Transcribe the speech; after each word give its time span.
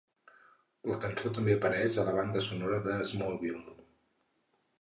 La 0.91 0.95
cançó 1.03 1.31
també 1.35 1.53
apareix 1.57 1.97
a 1.97 2.07
la 2.07 2.15
banda 2.21 2.43
sonora 2.49 2.83
de 2.89 2.99
"Smallville". 3.11 3.63